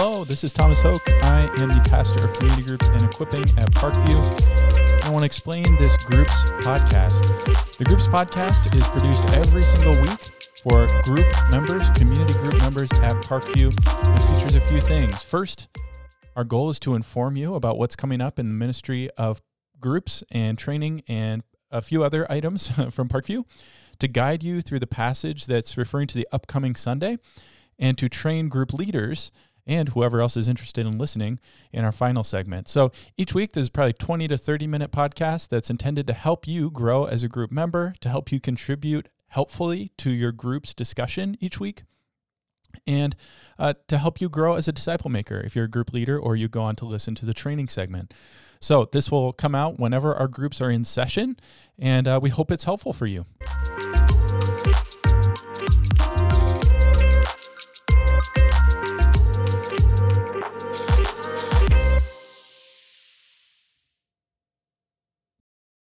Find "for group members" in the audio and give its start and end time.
10.62-11.90